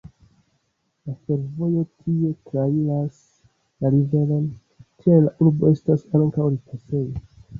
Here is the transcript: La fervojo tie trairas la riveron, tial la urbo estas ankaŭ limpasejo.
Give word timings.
La 1.09 1.11
fervojo 1.25 1.83
tie 2.05 2.29
trairas 2.51 3.19
la 3.83 3.93
riveron, 3.97 4.47
tial 5.05 5.23
la 5.29 5.35
urbo 5.49 5.73
estas 5.75 6.07
ankaŭ 6.21 6.49
limpasejo. 6.55 7.25